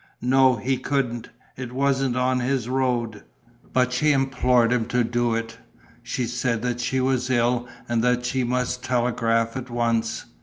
[0.23, 3.21] No, he couldn't: it wasn't on his road.
[3.71, 5.59] But she implored him to do it.
[6.01, 10.25] She said that she was ill and that she must telegraph at once.